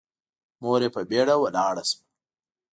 مور 0.61 0.81
يې 0.85 0.89
په 0.95 1.01
بيړه 1.09 1.35
ولاړه 1.41 1.83
شوه. 1.89 2.01